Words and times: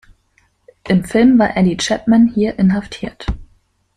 Im 0.87 1.03
Film 1.03 1.37
war 1.37 1.55
Eddy 1.55 1.77
Chapman 1.77 2.25
hier 2.25 2.57
inhaftiert. 2.57 3.27